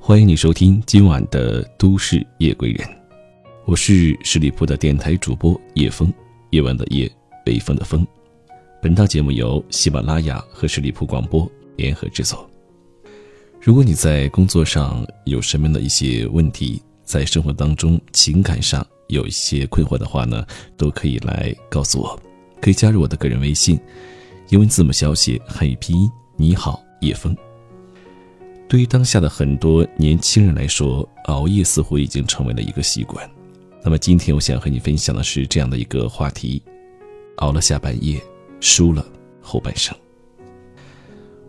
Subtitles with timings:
[0.00, 2.84] 欢迎你收听今晚的《都市夜归人》，
[3.66, 6.12] 我是十里铺的电台主播叶峰，
[6.50, 7.08] 夜晚的夜，
[7.44, 8.04] 北风的风。
[8.82, 12.50] 本档节目由喜马拉雅和十里铺广播联合制作。
[13.60, 20.44] 如果你在工作上有什么样的一些问题，在生活当中情感上有一些困惑的话呢，
[20.76, 22.20] 都可以来告诉我，
[22.60, 23.78] 可以加入我的个人微信，
[24.48, 27.34] 英文字母小写汉语拼音你好叶枫。
[28.68, 33.28] 对于当下的很多年轻人来说，熬夜似乎已经成为了一个习惯。
[33.82, 36.62] 那么今天我想和你分享的是这样的一个话题：
[37.36, 38.20] 熬了下半夜，
[38.60, 39.06] 输了
[39.40, 39.96] 后半生。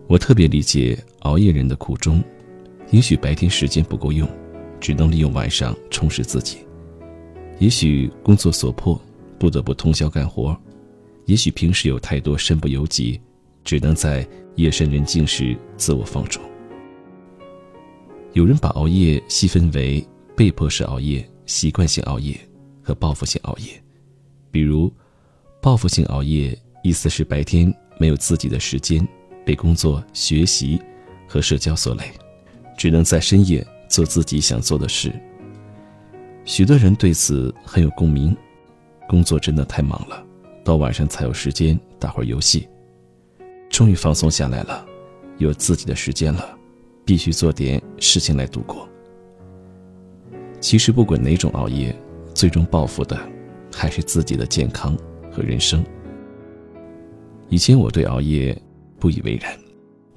[0.08, 2.24] 我特别理解熬夜人的苦衷，
[2.92, 4.28] 也许白天时间不够用，
[4.80, 6.58] 只能利用晚上充实自己；
[7.60, 9.00] 也许工作所迫，
[9.40, 10.56] 不得不通宵干活；
[11.26, 13.20] 也许平时有太多身不由己，
[13.64, 16.40] 只能在夜深人静时自我放逐。
[18.34, 22.36] 有人把熬夜细分为被迫式熬夜、习惯性熬夜
[22.82, 23.82] 和报复性熬夜。
[24.52, 24.92] 比如，
[25.62, 29.08] 报复性熬夜意思是白天没有自己的时间，
[29.46, 30.82] 被工作、学习
[31.28, 32.12] 和社交所累，
[32.78, 35.14] 只能在深夜做自己想做的事。
[36.44, 38.36] 许多人对此很有共鸣。
[39.08, 40.26] 工作真的太忙了，
[40.64, 42.68] 到晚上才有时间打会儿游戏。
[43.70, 44.86] 终于放松下来了，
[45.38, 46.58] 有自己的时间了。
[47.06, 48.88] 必须做点事情来度过。
[50.62, 51.94] 其实不管哪种熬夜，
[52.34, 53.20] 最终报复的
[53.74, 54.98] 还是自己的健康
[55.30, 55.84] 和人生。
[57.50, 58.58] 以前我对熬夜
[58.98, 59.54] 不以为然，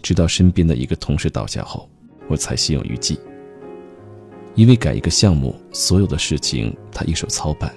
[0.01, 1.91] 直到身边的一个同事倒下后，
[2.29, 3.19] 我才心有余悸。
[4.55, 7.75] 因为改一个项目，所有的事情他一手操办，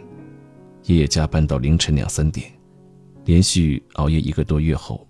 [0.86, 2.48] 夜夜加班到凌晨两三点，
[3.30, 5.08] 连续熬夜一个多月后，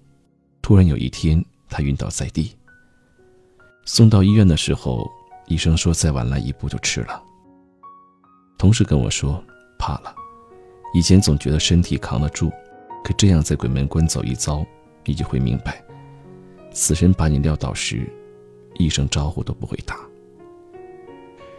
[0.62, 2.54] 突然有一天他晕倒在地。
[3.86, 5.10] 送到医院的时候，
[5.48, 7.24] 医生说再晚来一步就迟了。
[8.58, 9.42] 同事跟我说
[9.78, 10.14] 怕了，
[10.94, 12.52] 以前总觉得身体扛得住，
[13.06, 14.66] 可这样在鬼门关走一遭，
[15.06, 15.82] 你就会明白，
[16.74, 18.06] 死神把你撂倒时，
[18.78, 19.98] 一声招呼都不会打。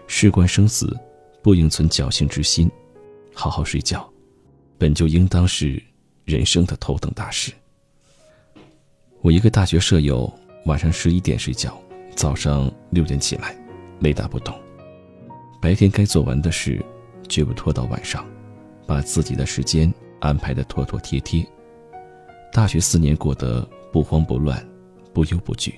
[0.06, 0.94] 事关生死，
[1.42, 2.71] 不应存侥幸之心，
[3.32, 4.06] 好好睡觉，
[4.77, 5.82] 本就应当是
[6.30, 7.52] 人生的头等大事。
[9.20, 10.32] 我一个大学舍友，
[10.64, 11.76] 晚上十一点睡觉。
[12.16, 13.56] 早上六点起来，
[14.00, 14.54] 雷打不动。
[15.60, 16.84] 白天该做完的事，
[17.28, 18.26] 绝不拖到晚上，
[18.86, 21.46] 把自己的时间安排的妥妥帖帖。
[22.52, 24.66] 大学四年过得不慌不乱，
[25.14, 25.74] 不忧不惧。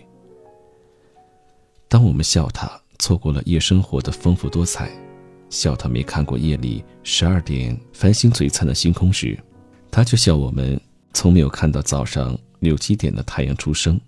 [1.89, 4.91] 当我们笑他错过了夜生活的丰富多彩，
[5.51, 9.39] 笑他没看过夜里十二点繁星璀璨的星空时，
[9.93, 10.81] 他却笑我们
[11.13, 14.01] 从没有看到早上六七点的太阳出生，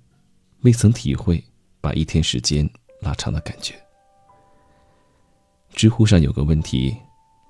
[0.62, 1.40] 未曾体会。
[1.84, 2.66] 把一天时间
[3.00, 3.74] 拉长的感觉。
[5.74, 6.96] 知乎上有个问题：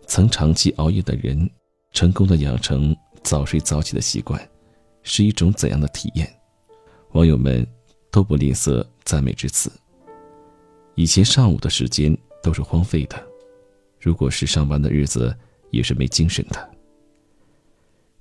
[0.09, 1.49] 曾长期熬夜的人，
[1.93, 4.44] 成功的养成早睡早起的习惯，
[5.05, 6.28] 是一种怎样的体验？
[7.12, 7.65] 网友们
[8.11, 9.71] 都不吝啬赞美之词。
[10.97, 12.12] 以前上午的时间
[12.43, 13.25] 都是荒废的，
[14.00, 15.33] 如果是上班的日子，
[15.71, 16.74] 也是没精神的。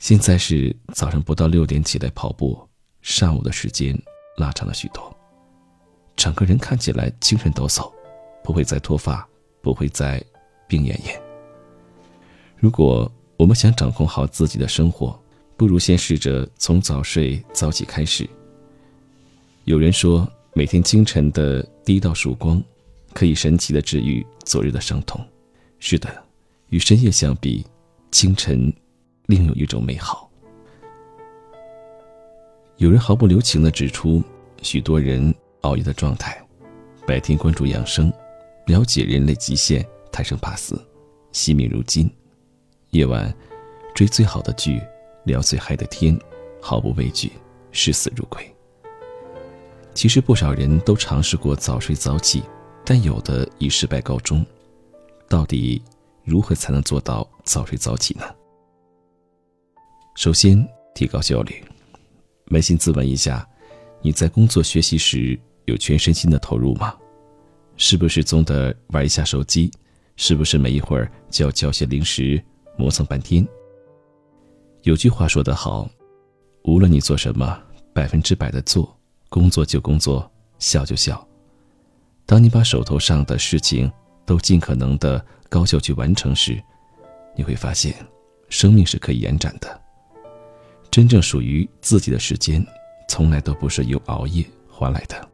[0.03, 2.61] 现在是早上不到六点起来跑步，
[3.01, 3.97] 上午的时间
[4.35, 5.17] 拉长了许多。
[6.17, 7.89] 整个人看起来精神抖擞，
[8.43, 9.25] 不会再脱发，
[9.61, 10.21] 不会再
[10.67, 11.17] 病恹恹。
[12.57, 15.17] 如果我们想掌控好自己的生活，
[15.55, 18.29] 不如先试着从早睡早起开始。
[19.63, 22.61] 有人说，每天清晨的第一道曙光，
[23.13, 25.25] 可以神奇的治愈昨日的伤痛。
[25.79, 26.09] 是的，
[26.71, 27.65] 与深夜相比，
[28.11, 28.69] 清晨
[29.25, 30.29] 另有一种美好。
[32.77, 34.21] 有人毫不留情的指出，
[34.61, 35.33] 许多人。
[35.63, 36.45] 熬夜的状态，
[37.07, 38.11] 白天关注养生，
[38.65, 40.77] 了解人类极限，贪生怕死，
[41.31, 42.05] 惜命如金；
[42.89, 43.33] 夜晚
[43.95, 44.81] 追最好的剧，
[45.23, 46.19] 聊最嗨的天，
[46.61, 47.31] 毫不畏惧，
[47.71, 48.45] 视死如归。
[49.93, 52.43] 其实不少人都尝试过早睡早起，
[52.83, 54.45] 但有的以失败告终。
[55.29, 55.81] 到底
[56.25, 58.25] 如何才能做到早睡早起呢？
[60.15, 61.63] 首先，提高效率。
[62.47, 63.47] 扪心自问一下，
[64.01, 65.39] 你在工作学习时。
[65.65, 66.93] 有全身心的投入吗？
[67.77, 69.71] 是不是总得玩一下手机？
[70.17, 72.43] 是不是没一会儿就要嚼些零食
[72.77, 73.47] 磨蹭半天？
[74.81, 75.89] 有句话说得好，
[76.65, 77.57] 无论你做什么，
[77.93, 78.93] 百分之百的做，
[79.29, 80.29] 工作就工作，
[80.59, 81.25] 笑就笑。
[82.25, 83.89] 当你把手头上的事情
[84.25, 86.61] 都尽可能的高效去完成时，
[87.37, 87.95] 你会发现，
[88.49, 89.81] 生命是可以延展的。
[90.93, 92.63] 真正属于自己的时间，
[93.09, 95.27] 从来都不是由熬夜换来的。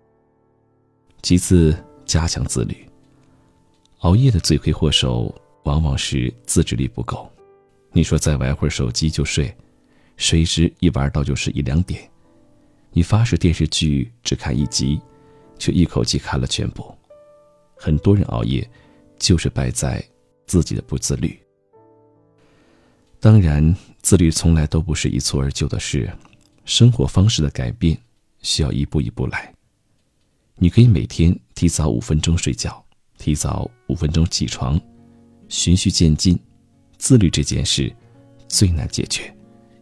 [1.22, 1.76] 其次，
[2.06, 2.78] 加强自律。
[3.98, 5.36] 熬夜的罪魁祸首
[5.66, 7.30] 往往是自制力不够。
[7.92, 9.54] 你说再玩会儿手机就睡，
[10.16, 12.10] 谁知一玩到就是一两点。
[12.92, 14.98] 你发誓电视剧只看一集，
[15.58, 16.90] 却一口气看了全部。
[17.76, 18.66] 很多人熬夜，
[19.18, 20.02] 就是败在
[20.46, 21.38] 自己的不自律。
[23.20, 26.12] 当然，自律从来都不是一蹴而就的事，
[26.66, 27.98] 生活方式的改变
[28.42, 29.54] 需要一步一步来。
[30.56, 32.84] 你可以每天提早五分钟睡觉。
[33.18, 34.80] 提早五分钟起床，
[35.50, 36.40] 循序渐进，
[36.98, 37.94] 自律这件事
[38.48, 39.36] 最难解决，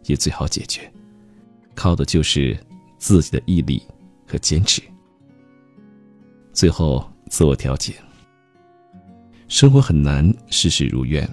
[0.06, 0.92] 也最好解决，
[1.72, 2.58] 靠的就是
[2.98, 3.80] 自己的毅力
[4.26, 4.82] 和坚持。
[6.52, 7.94] 最后，自我调节。
[9.46, 11.24] 生活很难事事如愿，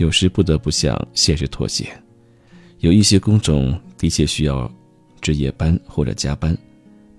[0.00, 1.86] 有时不得不向现实妥协。
[2.78, 4.70] 有一些工种的确需要
[5.20, 6.56] 值夜班或者加班，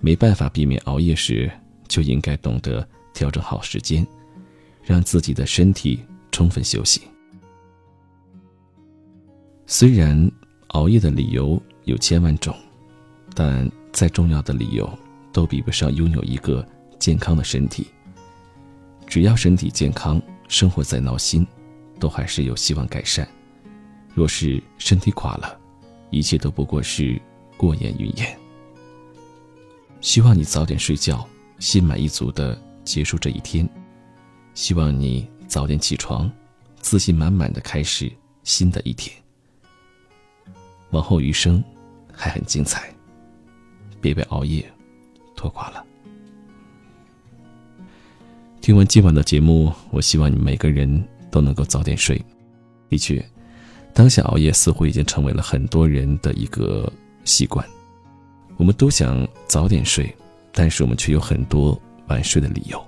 [0.00, 1.48] 没办法避免熬夜时，
[1.86, 2.86] 就应该懂得。
[3.14, 4.04] 调整好时间，
[4.82, 7.02] 让自己的身体充分休息。
[9.66, 10.32] 虽然
[10.68, 12.56] 熬夜的理由有千万种，
[13.34, 14.90] 但再重要的理由
[15.30, 16.66] 都比不上拥有一个
[16.98, 17.86] 健康的身体。
[19.06, 21.46] 只要身体健康，生活再闹心，
[22.02, 23.26] 都还是有希望改善。
[24.12, 25.56] 若是身体垮了，
[26.10, 27.22] 一切都不过是
[27.56, 28.36] 过眼云烟。
[30.00, 31.24] 希望你早点睡觉，
[31.60, 32.60] 心满意足的。
[32.84, 33.64] 结束这一天，
[34.54, 36.28] 希望你早点起床，
[36.80, 38.10] 自信满满的开始
[38.42, 39.16] 新的一天。
[40.90, 41.62] 往后余生
[42.12, 42.92] 还很精彩，
[44.00, 44.68] 别被熬夜
[45.36, 45.86] 拖垮了。
[48.60, 51.00] 听完今晚的节目，我希望你每个人
[51.32, 52.24] 都能够早点睡。
[52.88, 53.20] 的确，
[53.92, 56.88] 当下熬夜似乎已经成为了很多人的一个
[57.24, 57.66] 习惯。
[58.56, 60.14] 我们都想早点睡，
[60.52, 61.76] 但是我们却有很多。
[62.08, 62.84] 晚睡的理由，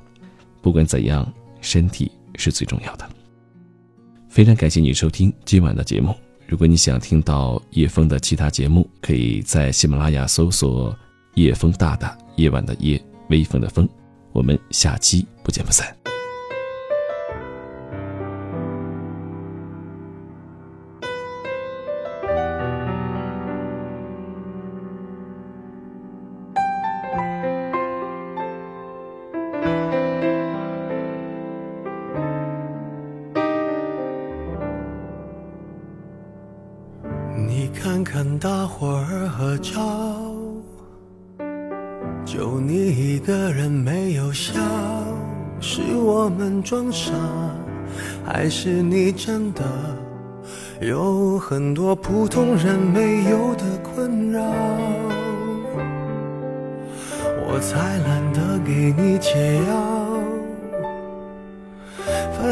[0.61, 1.33] 不管怎样，
[1.63, 3.09] 身体是最重要的。
[4.29, 6.15] 非常感谢你收听今晚的节目。
[6.47, 10.95] 如果你想听到叶枫的其他节目，可以在喜马拉雅搜索
[11.37, 13.89] “叶枫大大夜晚的夜微风的风”。
[14.33, 16.14] 我们下期不见不散。
[37.37, 39.73] 你看看大伙儿合照，
[42.25, 44.55] 就你一个人没有笑，
[45.61, 47.13] 是我们装傻，
[48.25, 49.63] 还是你真的
[50.81, 54.41] 有很多普通人没有的困扰？
[57.47, 60.04] 我才懒得给你解药，